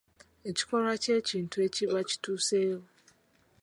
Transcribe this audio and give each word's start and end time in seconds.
Ekikolwa 0.49 0.93
kye 1.03 1.15
kintu 1.27 1.57
ekiba 1.67 1.99
kituuseewo. 2.09 2.85